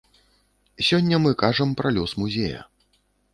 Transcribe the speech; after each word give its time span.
Сёння 0.87 1.19
мы 1.25 1.31
кажам 1.43 1.75
пра 1.83 1.93
лёс 1.99 2.17
музея. 2.23 2.61